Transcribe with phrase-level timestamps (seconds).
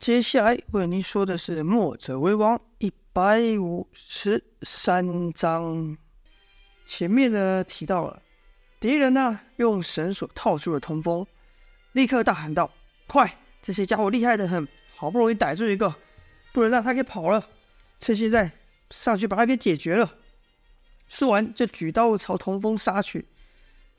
[0.00, 5.94] 接下来为您说的是《墨者为王》一百五十三章。
[6.86, 8.22] 前面呢提到了，
[8.80, 11.26] 敌人呢用绳索套住了通风，
[11.92, 12.72] 立刻大喊道
[13.06, 13.38] ：“快！
[13.60, 14.66] 这些家伙厉害得很，
[14.96, 15.94] 好不容易逮住一个，
[16.54, 17.46] 不能让他给跑了。
[18.00, 18.50] 趁现在
[18.88, 20.16] 上去把他给解决了。”
[21.08, 23.28] 说完就举刀朝通风杀去，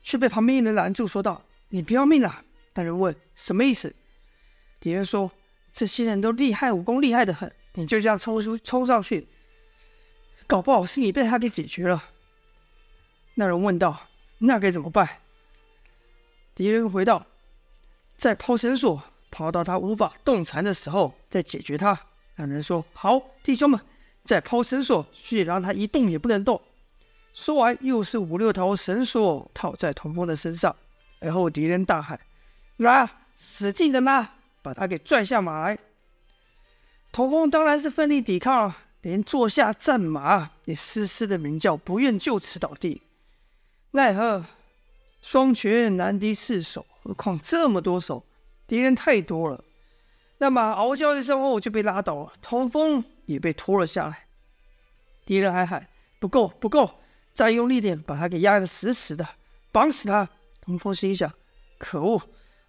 [0.02, 2.44] 却被旁边一人拦住，说道：“你不要命了？”
[2.74, 3.94] 那人问：“什么意思？”
[4.80, 5.30] 敌人说
[5.72, 9.26] ：“这些人都厉害，武功厉害的很，你就这样冲出冲上去，
[10.46, 12.10] 搞不好是你被他给解决了。”
[13.34, 14.08] 那人问道
[14.38, 15.08] ：“那该怎么办？”
[16.54, 17.26] 敌人回道
[18.18, 21.98] ：“再抛绳索，抛到他无法动弹的时候，再解决他。”
[22.36, 23.80] 那人说：“好，弟兄们，
[24.22, 26.60] 再抛绳索，去让他一动也不能动。”
[27.32, 30.76] 说完，又是五六条绳索套在童风的身上，
[31.20, 32.20] 而后敌人大喊
[32.76, 35.78] ：“拉，使劲的拉，把他给拽下马来！”
[37.12, 43.02] 童风当然是奋力抵抗，连坐下战马也嘶嘶的鸣叫，不愿就此倒地。
[43.90, 44.46] 奈何
[45.20, 48.24] 双拳难敌四手，何况这么多手，
[48.66, 49.62] 敌人太多了。
[50.38, 54.26] 那马嗷叫一声后就被拉倒了，童风也被拖了下来。
[55.26, 55.86] 敌人还喊
[56.18, 56.98] ：“不够，不够，
[57.34, 59.24] 再用力点，把他给压得死死的，
[59.70, 60.28] 绑死他。”
[60.60, 61.32] 童风心想
[61.78, 62.22] ：“可恶，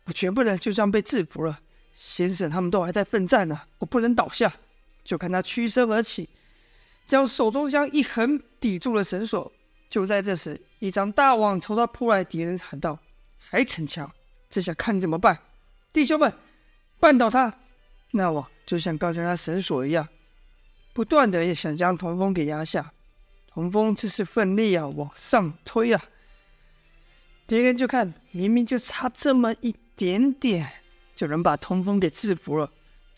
[0.05, 1.61] 我绝不能就这样被制服了。
[1.95, 4.53] 先生他们都还在奋战呢，我不能倒下。”
[5.03, 6.30] 就看他屈身而起，
[7.05, 9.52] 将手中枪一横，抵住了绳索。
[9.89, 12.97] 就在这时，一张大网朝他扑来，敌人喊道
[13.38, 14.09] ：“还逞强！
[14.50, 15.38] 这下看你怎么办！”
[15.91, 16.33] 弟兄们，
[17.02, 17.53] 绊倒他！
[18.11, 20.07] 那网就像刚才那绳索一样，
[20.94, 22.94] 不断的也想将童风给压下。
[23.47, 26.02] 童风这是奋力啊，往上推啊！
[27.45, 30.83] 敌人就看，明明就差这么一点点，
[31.23, 32.69] 就能把童风给制服了，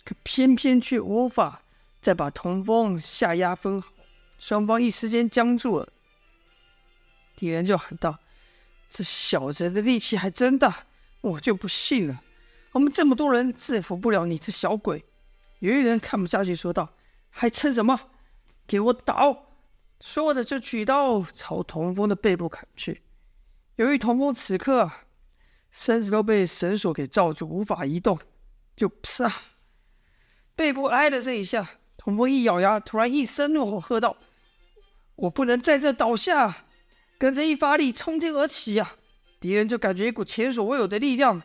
[0.04, 1.64] 可偏偏却无法
[2.04, 3.92] 再把童风下压分毫，
[4.38, 5.90] 双方一时间僵住了。
[7.36, 8.20] 敌人就喊道
[8.88, 10.86] ：“这小子的力气还真大，
[11.22, 12.22] 我就不信了。
[12.74, 15.04] 我们这么多人制服不了你这小鬼。”
[15.58, 16.94] 有一人看不下去，说道
[17.32, 18.00] ：“还撑什么？
[18.68, 19.48] 给我倒！”
[20.00, 23.02] 说着就举刀朝童风的背部砍去。
[23.78, 24.92] 由于童风此刻，
[25.76, 28.18] 身子都被绳索给罩住，无法移动，
[28.78, 29.30] 就啪，
[30.56, 31.70] 背部挨了这一下。
[31.98, 34.16] 童风一咬牙，突然一声怒吼，喝道
[35.18, 36.66] ：“我不能在这倒下！”
[37.20, 38.96] 跟着一发力，冲天而起呀、
[39.42, 41.42] 敌人就感觉一股前所未有的力量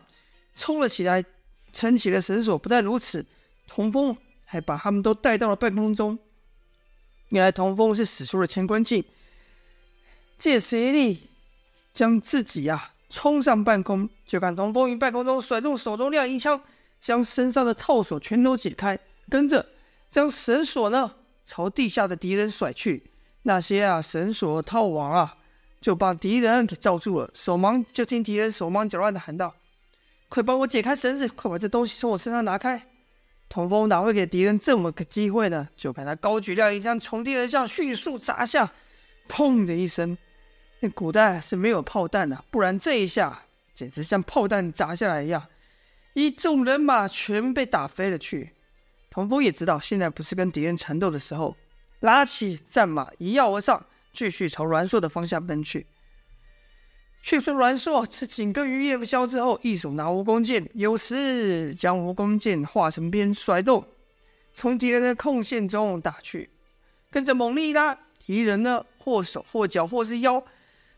[0.55, 1.25] 冲了起来，
[1.73, 2.57] 撑起了绳索。
[2.57, 3.25] 不但如此，
[3.67, 4.15] 童风
[4.45, 6.17] 还把他们都带到了半空中。
[7.29, 9.03] 原来童风是使出了乾坤劲，
[10.37, 11.29] 借此一力
[11.93, 14.09] 将自己呀、冲上半空。
[14.25, 16.59] 就看童风云半空中甩动手中亮银枪，
[16.99, 18.97] 将身上的套索全都解开，
[19.29, 19.63] 跟着
[20.09, 21.13] 将绳索呢
[21.45, 23.11] 朝地下的敌人甩去。
[23.43, 25.37] 那些啊绳索套网啊。
[25.81, 29.51] 就把敌人给罩住了，手忙就听敌人手忙脚乱的喊道
[30.29, 32.79] ：“快帮我解开绳子，快把这东西从我身上拿开！”
[33.49, 35.67] 童风哪会给敌人这么个机会呢？
[35.75, 38.71] 就看他高举亮银枪从地而降，迅速砸下，
[39.27, 40.15] 砰的一声。
[40.81, 43.43] 那古代是没有炮弹的，不然这一下
[43.73, 45.47] 简直像炮弹砸下来一样，
[46.13, 48.51] 一众人马全被打飞了去。
[49.09, 51.55] 童风也知道现在不是跟敌人缠斗的时候，
[52.01, 53.85] 拉起战马一跃而上。
[54.13, 55.87] 继续朝阮硕的方向奔去。
[57.23, 63.87] 却说阮硕是紧跟于叶萧之后，一手拿蜈蚣剑，有时将蜈蚣剑化成鞭甩动，
[64.53, 66.49] 从敌人的空隙中打去，
[67.09, 70.43] 跟着猛力一拉，敌人呢或手或脚或是腰，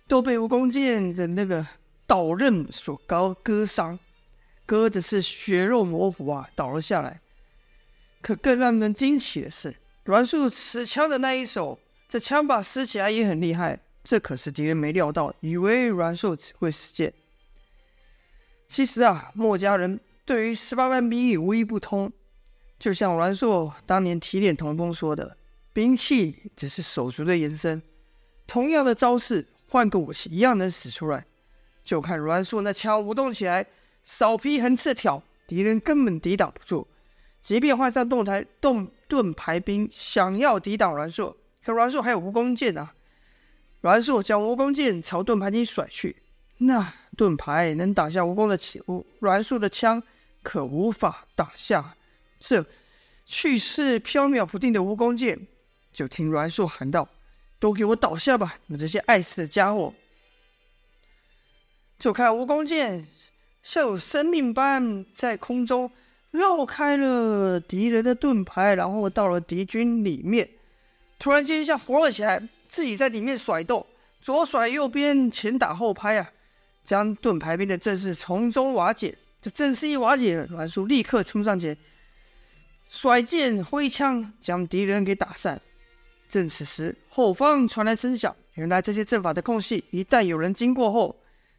[0.07, 1.65] 都被蜈蚣剑的那个
[2.05, 3.97] 刀刃所割割伤，
[4.65, 7.19] 割的是血肉模糊啊，倒了下来。
[8.21, 11.79] 可更让人惊奇的是，阮树持枪的那一手。
[12.07, 17.11] 这枪法使起来也很厉害，这可是敌人没料到，以为阮树只会使剑。
[18.67, 22.11] 其实啊，墨家人对于十八般兵艺无一不通，
[22.77, 25.35] 就像阮硕当年提点童风说的
[25.73, 27.81] ：“兵器只是手足的延伸，
[28.45, 31.25] 同样的招式，换个武器一样能使出来。
[31.83, 33.65] 就看阮硕那枪舞动起来，
[34.03, 36.87] 扫劈横刺挑，敌人根本抵挡不住。
[37.41, 41.35] 即便换上盾牌盾盾牌兵，想要抵挡阮硕。”
[41.65, 42.93] 可阮硕还有蜈蚣剑啊！
[43.81, 46.17] 阮硕将蜈蚣剑朝盾牌兵甩去，
[46.59, 50.03] 那盾牌能挡下蜈蚣的起雾，阮硕的枪
[50.43, 51.95] 可无法挡下
[52.39, 52.63] 这
[53.25, 55.47] 去势飘渺不定的蜈蚣剑。
[55.91, 57.07] 就听阮硕喊道
[57.63, 59.93] ：“都给我倒下吧，你们这些碍事的家伙！”
[61.97, 63.07] 就看蜈蚣剑
[63.61, 65.89] 像有生命般在空中
[66.31, 70.49] 绕开了敌人的盾牌，然后到了敌军里面。
[71.17, 73.87] 突然间一下活了起来，自己在里面甩动，
[74.19, 76.29] 左甩右鞭，前打后拍啊，
[76.83, 79.17] 将盾牌兵的阵势从中瓦解。
[79.41, 81.77] 这阵势一瓦解，阮树立刻冲上前，
[82.89, 85.61] 甩剑挥枪，将敌人给打散。
[86.33, 91.15] 正此时，后方传来声响，原来这些阵法的空隙，一旦有人经过后，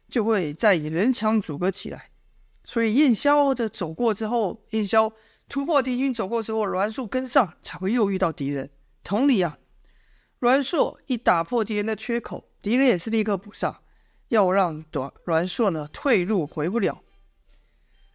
[0.09, 2.09] 就会再以人墙阻隔起来。
[2.65, 5.13] 所以燕萧的走过之后，燕萧
[5.47, 8.69] 突破敌军走过之后，阮硕跟上，才会又遇到敌人。
[9.01, 9.57] 同理啊，
[10.39, 13.81] 阮硕一打破敌人的缺口，敌人也是立刻补上，
[14.27, 17.01] 要让阮阮硕呢退路回不了。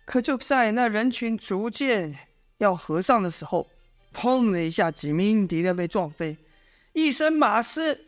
[0.05, 2.19] 可就在那人群逐渐
[2.59, 3.67] 要合上的时候，
[4.13, 6.37] 砰的一下，几名敌人被撞飞，
[6.93, 8.07] 一声马嘶，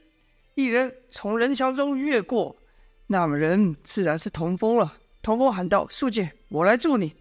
[0.55, 2.57] 一人从人墙中越过，
[3.07, 4.99] 那么人自然是童风了。
[5.23, 7.15] 童风喊道：“硕姐，我来助你。”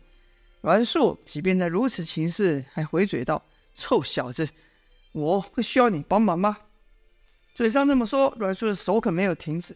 [0.61, 3.43] 阮树即便在如此情势，还回嘴道
[3.73, 4.49] ：“臭小子。”
[5.13, 6.57] 我会需要你帮忙吗？
[7.53, 9.75] 嘴上这么说，阮树的手可没有停止，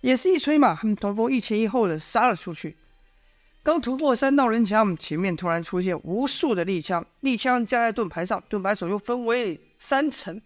[0.00, 2.76] 也是一催马，和童风一前一后的杀了出去。
[3.62, 10.40] 刚突破三道人墙，前面突然出现无数的利枪，利枪架在盾牌上，盾牌手又分为三层。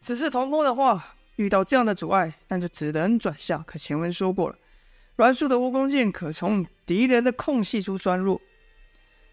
[0.00, 3.62] 只是童风的话，遇到这样的阻碍，那就只能转向。
[3.64, 4.56] 可前文说过了，
[5.16, 8.40] 阮树的蜈蚣剑可从敌人的空隙处钻入，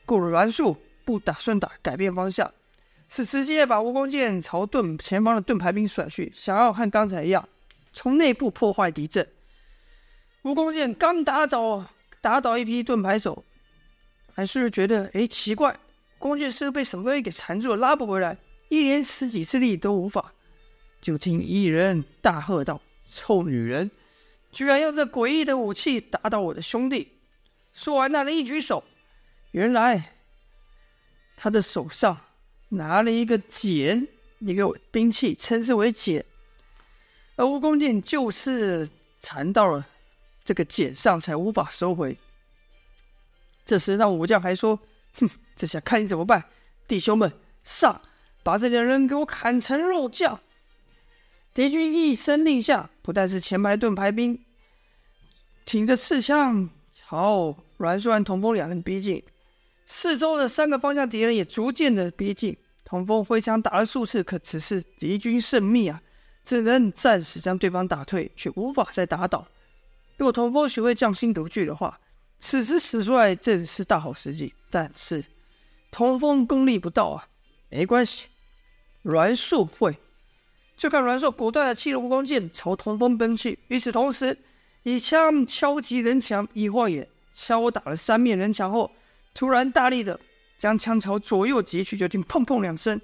[0.05, 2.51] 故阮树不打算打，改变方向。
[3.09, 7.47] 是直接把蜈蚣剑朝盾前方的盾牌兵甩去，想要和刚才一样，
[7.93, 9.25] 从内部破坏敌阵。
[10.43, 11.85] 蜈蚣剑刚打倒
[12.19, 13.45] 打倒一批盾牌手，
[14.33, 15.79] 还是觉得哎奇怪，
[16.19, 18.37] 弓箭是被什么东西给缠住了，拉不回来，
[18.67, 20.33] 一连十几次力都无法。
[21.01, 23.89] 就听一人大喝道：“臭女人，
[24.51, 27.13] 居然用这诡异的武器打倒我的兄弟！”
[27.73, 28.83] 说完，那人一举手，
[29.51, 30.13] 原来
[31.35, 32.21] 他的手上。
[32.69, 34.05] 拿了一个钳，
[34.39, 36.25] 一个兵器，称之为剪，
[37.37, 38.89] 而蜈蚣剑就是
[39.21, 39.87] 缠到了
[40.43, 42.17] 这个钳上，才无法收回。
[43.63, 44.77] 这时，那武将还说
[45.15, 46.43] ：“哼，这下看你怎么办！
[46.89, 47.31] 弟兄们，
[47.63, 48.01] 上，
[48.43, 50.37] 把这两人给我砍成肉酱！”
[51.57, 54.39] 敌军一声令下，不但是前排盾牌兵
[55.65, 59.23] 挺着刺枪朝阮树安童风两人逼近。
[59.87, 62.55] 四周的三个方向敌人也逐渐的逼近，
[62.85, 65.99] 童风挥枪打了数次，可此时敌军甚密啊，
[66.43, 69.47] 只能暂时将对方打退，却无法再打倒。
[70.17, 71.99] 如果童风学会匠心独具的话，
[72.39, 74.53] 此时使出来正是大好时机。
[74.69, 75.25] 但是
[75.89, 77.27] 童风功力不到啊，
[77.69, 78.27] 没关系，
[79.01, 79.97] 阮树会。
[80.77, 83.57] 就看阮硕果断的弃了蜈蚣剑，朝童风奔去。
[83.67, 84.37] 与此同时，
[84.83, 88.91] 以枪敲击人墙，一晃眼敲打了三面人墙后。
[89.33, 90.19] 突然大力的
[90.57, 93.01] 将枪朝左右击去，就听砰砰两声，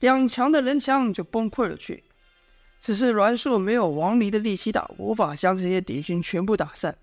[0.00, 2.02] 两墙的人墙就崩溃了去。
[2.80, 6.96] 只是阮硕没有王离的力气大，无法将这些敌军全部打散。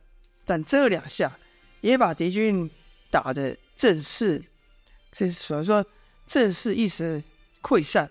[0.45, 1.39] 但这两下
[1.79, 2.69] 也把敌军
[3.09, 4.43] 打得阵势，
[5.11, 5.83] 这所以说
[6.27, 7.23] 阵势一时
[7.61, 8.09] 溃散。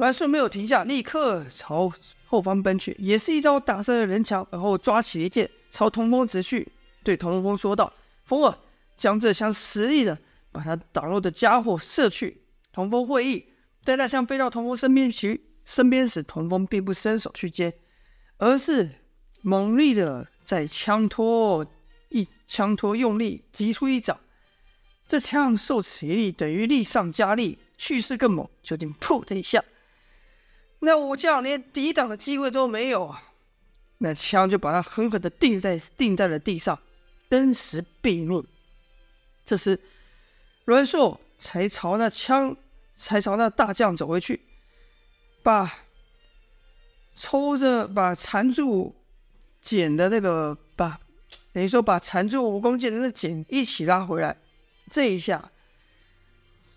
[0.00, 1.92] 阮硕没有停下，立刻朝
[2.24, 6.66] 后方奔去，也是一招打碎了人墙，而后抓起一剑朝童风直去，
[7.02, 7.92] 对童风说道。
[8.24, 8.58] 风儿
[8.96, 10.16] 将这枪实力的
[10.50, 12.40] 把他挡路的家伙射去。
[12.72, 13.44] 童风会意，
[13.84, 17.74] 待那枪飞到童风身边去身边时，童风并不伸手去接，
[18.38, 18.88] 而是
[19.42, 21.66] 猛力的在枪托
[22.08, 24.18] 一枪托用力击出一掌。
[25.06, 28.48] 这枪受此一力，等于力上加力，气势更猛。
[28.62, 29.62] 就听“噗”的一下，
[30.80, 33.22] 那武将连抵挡的机会都没有啊！
[33.98, 36.78] 那枪就把他狠狠的钉在钉在了地上。
[37.28, 38.44] 登时毙命。
[39.44, 39.78] 这时，
[40.64, 42.56] 栾硕才朝那枪，
[42.96, 44.40] 才朝那大将走回去，
[45.42, 45.70] 把
[47.14, 48.96] 抽着把缠住
[49.62, 50.98] 钳的那个，把
[51.52, 54.36] 等于说把缠住蜈蚣剑的那钳一起拉回来。
[54.90, 55.52] 这一下，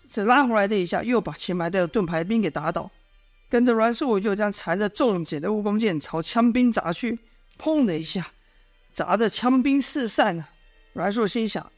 [0.08, 2.90] 这拉回来这一下，又把前排的盾牌兵给打倒。
[3.54, 7.16] 跟着阮硕就将缠着重钳的蜈蚣剑朝枪兵砸去，
[7.56, 8.32] 砰的一下。
[8.92, 10.50] 砸得枪兵四散啊！
[10.92, 11.70] 阮树心想：“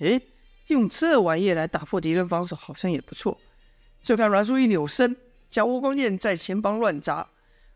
[0.00, 0.20] 诶，
[0.66, 3.40] 用这玩意来打破敌人防守，好像也不错。”
[4.04, 5.16] 就看阮树一扭身，
[5.48, 7.26] 将蜈蚣剑在前方乱砸。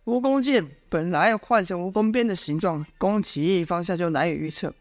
[0.05, 4.75] 蜈蚣剑本来换成蜈蚣鞭的形状，攻击方向就难以预测。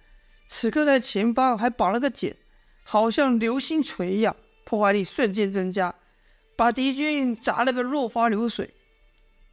[0.45, 2.35] 此刻在前方还绑了个茧，
[2.83, 5.95] 好像流星锤一样，破坏力瞬间增加，
[6.57, 8.69] 把敌军砸了个落花流水。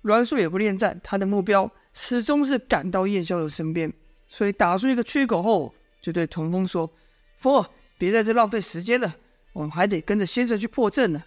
[0.02, 3.92] 栾树也不恋战，他的目标始终是赶到燕萧的身边。
[4.26, 6.90] 所以打出一个缺口后，就对童风说
[7.38, 9.14] ：“风儿，别在这浪费时间了，
[9.52, 11.22] 我们还得跟着先生去破阵呢。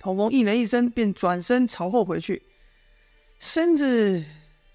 [0.00, 2.42] 童风应了一声，便转身朝后回去，
[3.38, 4.24] 身子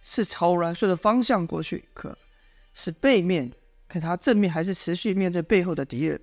[0.01, 2.15] 是朝阮硕的方向过去，可
[2.74, 3.51] 是背面，
[3.88, 6.22] 可他正面还是持续面对背后的敌人。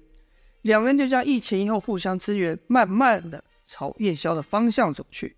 [0.63, 5.37] 两人就这样一前一后互相支援，慢慢的朝燕霄的方向走去。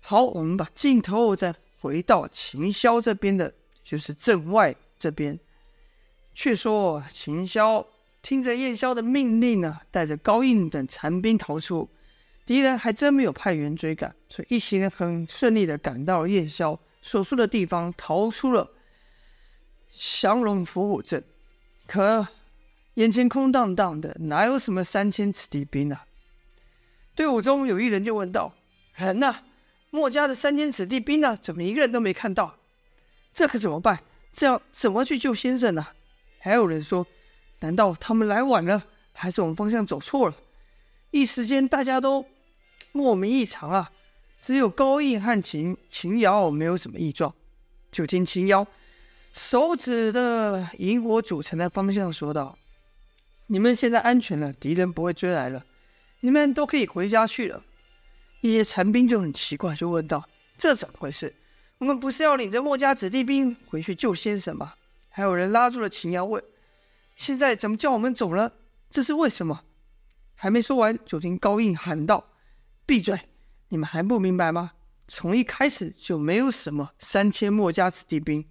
[0.00, 5.38] 好，我们把镜头再回到秦霄这边的，就是镇外这边。
[6.34, 7.86] 却说秦霄
[8.20, 11.88] 听着燕霄的命令呢，带着高印等残兵逃出。
[12.44, 18.68] 敌人还真没有派员追赶，所以一行人很顺利的赶到了燕霄所说的地方，逃出了
[19.92, 21.22] 降龙伏虎阵。
[21.86, 22.26] 可
[22.94, 26.06] 眼前空荡荡的，哪有什么三千子弟兵啊？
[27.20, 28.54] 队伍中有一人就问道
[28.96, 29.40] ：“人呢？
[29.90, 31.36] 墨家的三千子弟兵呢？
[31.42, 32.56] 怎么一个人都没看到？
[33.34, 34.00] 这可怎么办？
[34.32, 35.86] 这样怎么去救先生呢？”
[36.40, 37.06] 还有人说
[37.60, 40.36] ：“难道他们来晚了，还是我们方向走错了？”
[41.12, 42.24] 一时间，大家都。
[42.92, 43.92] 莫名异常啊！
[44.38, 47.34] 只有高应和秦秦瑶没有什么异状。
[47.92, 48.66] 就听秦瑶
[49.34, 52.56] 手指的营火组成的方向说道
[53.48, 55.62] ：“你们现在安全了，敌人不会追来了，
[56.20, 57.62] 你们都可以回家去了。”
[58.40, 61.34] 一些残兵就很奇怪，就问道：“这怎么回事？
[61.78, 64.74] 我们不是要领着墨家子弟兵回去救先生吗？”
[65.10, 66.42] 还有人拉住了秦瑶问
[67.16, 68.52] ：“现在怎么叫我们走了？
[68.88, 69.64] 这是为什么？”
[70.34, 72.30] 还没说完，就听高应喊道。
[72.86, 73.20] 闭嘴！
[73.68, 74.72] 你们还不明白吗？
[75.06, 78.48] 从一开始就没有什么三千墨家子弟兵。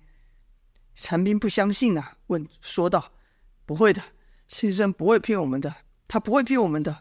[0.95, 3.11] 残兵不相信啊，问说道
[3.65, 4.01] ：“不会的，
[4.47, 5.73] 先生不会骗我们的，
[6.07, 6.95] 他不会骗我们的。”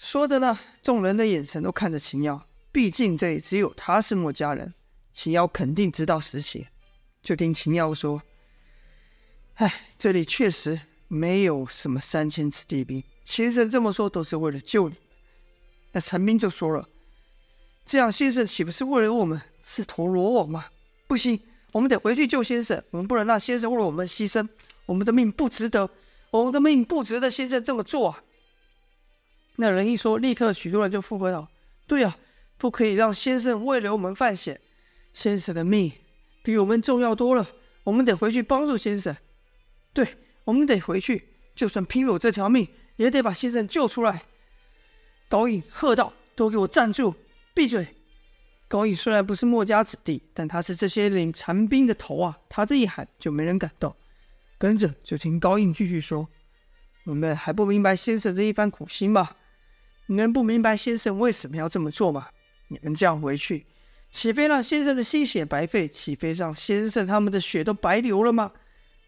[0.00, 2.42] 说着呢，众人的眼神都看着秦瑶，
[2.72, 4.72] 毕竟这里只有他是墨家人，
[5.12, 6.66] 秦瑶肯定知道实情。
[7.22, 8.22] 就听秦瑶说
[9.56, 14.94] ：“哎，这里确实没有什么三千子弟兵，先生这么说都是为了救你。”
[15.92, 16.88] 那陈兵就说了
[17.84, 20.64] ：“这样先生岂不是为了我们自投罗网吗？
[21.06, 21.38] 不行，
[21.72, 22.82] 我们得回去救先生。
[22.92, 24.48] 我们不能让先生为了我们牺牲，
[24.86, 25.90] 我们的命不值得，
[26.30, 28.24] 我们的命不值得先生这么做啊！”
[29.56, 31.48] 那人一说，立刻许多人就附和道
[31.86, 32.16] ：“对啊，
[32.56, 34.60] 不可以让先生为了我们犯险，
[35.12, 35.92] 先生的命
[36.42, 37.46] 比我们重要多了，
[37.84, 39.14] 我们得回去帮助先生。
[39.92, 40.06] 对，
[40.44, 42.66] 我们得回去，就算拼了我这条命，
[42.96, 44.24] 也得把先生救出来。”
[45.28, 47.14] 高颖喝道：“都给我站住，
[47.54, 47.86] 闭嘴！”
[48.66, 52.38] 高颖虽然不是墨家子弟，但他是这些领残兵的头啊！
[52.48, 53.94] 他这一喊，就没人敢动。
[54.58, 56.28] 跟着就听高应继续说
[57.04, 59.30] ：“你们还不明白先生这一番苦心吗？
[60.10, 62.26] 你们不明白先生为什么要这么做吗？
[62.66, 63.64] 你们这样回去，
[64.10, 65.86] 岂非让先生的心血白费？
[65.86, 68.50] 岂非让先生他们的血都白流了吗？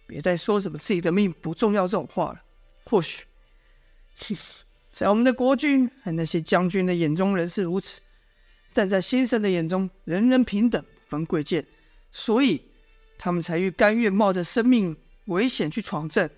[0.06, 2.40] 别再说什么自己的命不重要这种话了。
[2.84, 3.24] 或许，
[4.14, 7.98] 其实……”在我们的国君和那些将军的眼中，人是如此；
[8.72, 11.66] 但在先生的眼中，人人平等，不分贵贱，
[12.12, 12.62] 所以
[13.18, 16.30] 他们才愿甘愿冒着生命危险去闯阵。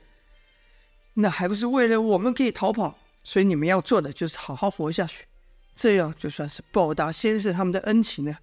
[1.12, 2.98] 那还不是为了我们可以逃跑？
[3.24, 5.26] 所以你们要做的就是好好活下去，
[5.74, 8.38] 这样就算是报答先生他们的恩情了。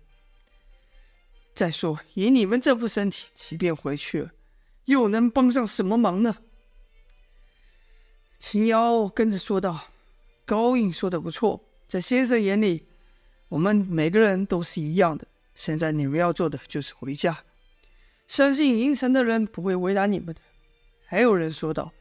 [1.55, 4.31] 再说，以你们这副身体，即便回去了，
[4.85, 6.35] 又能帮上什么忙呢？
[8.39, 9.87] 秦瑶跟着说道。
[10.43, 12.85] 高应说的不错，在先生眼里，
[13.47, 15.25] 我们每个人都是一样的。
[15.55, 17.45] 现在你们要做的就是回家，
[18.27, 20.41] 相信银城的人不会为难你们的。
[21.05, 21.93] 还有人说道：“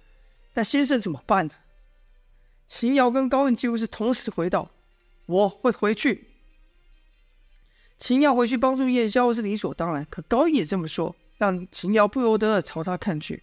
[0.55, 1.53] 那先生怎么办呢？”
[2.71, 4.71] 秦瑶跟高应几乎是同时回道
[5.27, 6.29] ：“我会回去。”
[7.99, 13.43] 秦瑶回去帮助燕霄是理所当然，可高应也这么说，让秦瑶不由得朝他看去。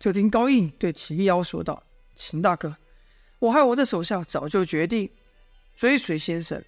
[0.00, 1.80] 就听高应对秦瑶说道
[2.16, 2.76] ：“秦大哥。”
[3.38, 5.08] 我和我的手下早就决定
[5.76, 6.60] 追随先生，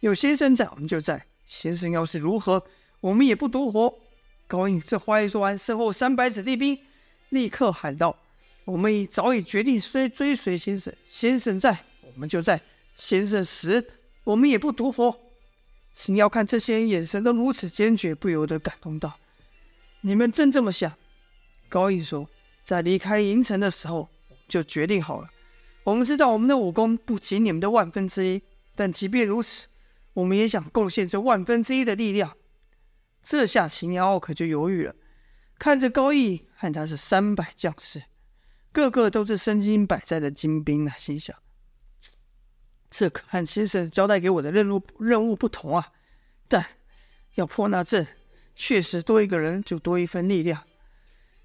[0.00, 1.24] 有先生在，我们就在。
[1.46, 2.62] 先生要是如何，
[3.00, 3.98] 我们也不独活。
[4.46, 6.78] 高应这话一说完，身后三百子弟兵
[7.30, 8.18] 立刻喊道
[8.64, 12.58] ：“我们已早已决定追追随先生，先生在，我们就在；
[12.96, 13.86] 先生死，
[14.24, 15.18] 我们也不独活。”
[15.92, 19.18] 秦瑶看这些人眼神都如此坚决，不由得感动道
[20.02, 20.92] ：“你们真这么想？”
[21.68, 22.28] 高义说
[22.64, 24.08] ：“在离开银城的时候，
[24.48, 25.28] 就决定好了。”
[25.84, 28.42] 我们知道我们的武功不及你们的万分之一，
[28.74, 29.66] 但即便如此，
[30.14, 32.34] 我们也想贡献这万分之一的力量。
[33.22, 34.94] 这下秦瑶可就犹豫了，
[35.58, 38.02] 看着高义和他是三百将士，
[38.74, 41.36] 个个都是身经百战的精兵啊，心想：
[42.90, 45.92] 这可和先生交代给我的任务任务不同啊。
[46.48, 46.66] 但
[47.36, 48.04] 要破那阵，
[48.56, 50.64] 确实多一个人就多一份力量。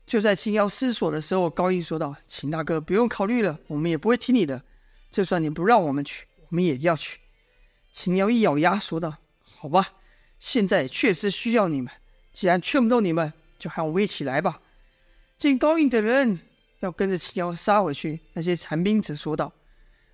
[0.07, 4.63] 就在秦瑶思索的时候，高应说道：“秦大哥，不用考虑了，我们也不会听你的。
[5.11, 7.19] 就算你不让我们去，我们也要去。”
[7.93, 9.93] 秦瑶一咬牙说道：“好吧，
[10.39, 11.93] 现在确实需要你们。
[12.33, 14.61] 既然劝不动你们，就喊我们一起来吧。”
[15.37, 16.39] 见高应等人
[16.79, 19.51] 要跟着秦瑶杀回去，那些残兵则说道：“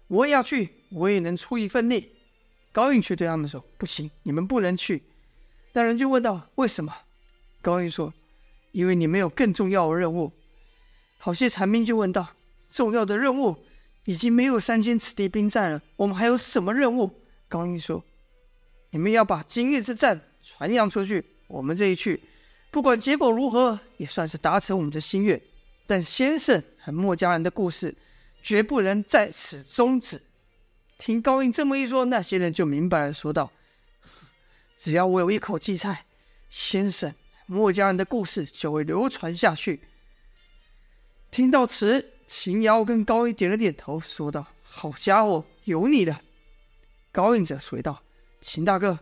[0.07, 2.11] 我也要去，我也能出一份力。”
[2.71, 5.03] 高应却对他们说：“不行，你们不能去。”
[5.73, 6.93] 那人就问道：“为什么？”
[7.61, 8.13] 高应说
[8.71, 10.31] ：“因为你们有更重要的任务。”
[11.17, 12.27] 好些残兵就问道
[12.69, 13.57] ：“重要的任务？
[14.03, 18.03] 已经没有三千此地兵站了，我们还有什么任务？”高应说
[18.91, 21.23] ：“你们要把今日之战传扬出去。
[21.47, 22.21] 我们这一去，
[22.71, 25.41] 不管结果如何，也算是达成我们的心愿。
[25.87, 27.95] 但先生和墨家人的故事，
[28.41, 30.21] 绝不能在此终止。”
[30.97, 33.51] 听高应这么一说，那些人就明白了，说道
[34.77, 36.05] ：“只要我有一口气菜，
[36.49, 37.13] 先生
[37.47, 39.81] 墨家人的故事就会流传下去。”
[41.29, 46.21] 听到此，秦瑶跟高应点了点头，说道：“好家伙，有你的！”
[47.11, 48.01] 高应则说道
[48.39, 48.97] ：“秦大哥，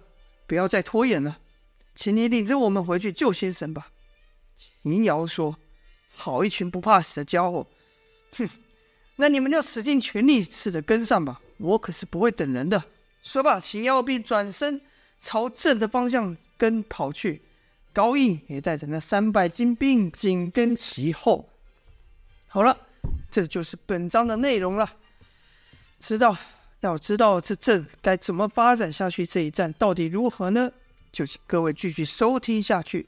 [0.47, 1.39] 不要再拖延了，
[1.93, 3.91] 请你领着我们回去救先生吧。”
[4.81, 5.57] 秦瑶说
[6.15, 7.67] ：“好一群不怕死的家伙，
[8.37, 8.47] 哼，
[9.15, 12.83] 那你们就使尽全力似的跟上吧。”我可是不会等人的。
[13.21, 14.81] 说罢，秦瑶便转身
[15.21, 17.41] 朝阵的方向跟跑去，
[17.93, 21.47] 高印也带着那三百精兵紧跟其后。
[22.47, 22.77] 好了，
[23.31, 24.97] 这就是本章的内容了。
[25.99, 26.35] 知道
[26.81, 30.69] 要知道这阵该怎么发展下去，这一战到底如何呢？
[31.13, 33.07] 就请各位继续收听下去。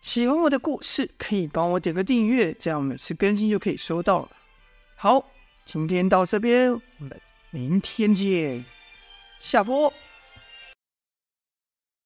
[0.00, 4.30] 喜欢我的故事，可以帮我点个订阅，这样每次更新就可以收到了。
[4.96, 5.30] 好，
[5.64, 7.20] 今天到这边，我们。
[7.52, 8.64] 明天见，
[9.40, 9.92] 下播。